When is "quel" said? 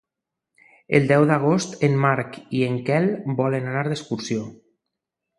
2.87-3.05